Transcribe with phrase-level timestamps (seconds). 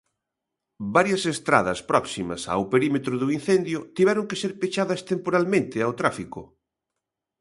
[0.95, 6.41] Varias estradas próximas ao perímetro do incendio tiveron que ser pechadas temporalmente ao tráfico.